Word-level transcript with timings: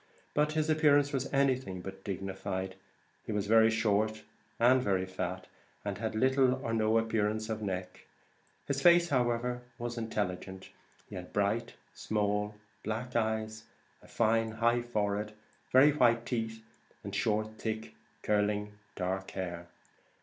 But 0.33 0.53
his 0.53 0.67
appearance 0.67 1.13
was 1.13 1.31
anything 1.31 1.81
but 1.81 2.03
dignified; 2.03 2.73
he 3.27 3.31
was 3.31 3.45
very 3.45 3.69
short, 3.69 4.23
and 4.59 4.81
very 4.81 5.05
fat, 5.05 5.45
and 5.85 5.99
had 5.99 6.15
little 6.15 6.55
or 6.65 6.73
no 6.73 6.97
appearance 6.97 7.49
of 7.49 7.61
neck; 7.61 8.07
his 8.65 8.81
face, 8.81 9.09
however 9.09 9.61
was 9.77 9.99
intelligent; 9.99 10.71
he 11.07 11.13
had 11.13 11.31
bright, 11.31 11.75
small 11.93 12.55
black 12.81 13.15
eyes, 13.15 13.65
a 14.01 14.07
fine, 14.07 14.53
high 14.53 14.81
forehead, 14.81 15.33
very 15.71 15.91
white 15.91 16.25
teeth, 16.25 16.63
and 17.03 17.13
short 17.13 17.59
thick, 17.59 17.93
curling, 18.23 18.79
dark 18.95 19.29
hair. 19.29 19.67